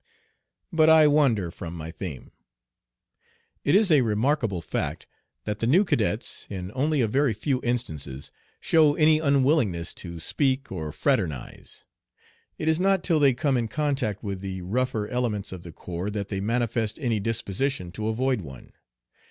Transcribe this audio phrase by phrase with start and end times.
[0.73, 2.31] But I wander from my theme.
[3.63, 5.05] It is a remarkable fact
[5.43, 10.71] that the new cadets, in only a very few instances, show any unwillingness to speak
[10.71, 11.85] or fraternize.
[12.57, 16.09] It is not till they come in contact with the rougher elements of the corps
[16.09, 18.73] that they manifest any disposition to avoid one.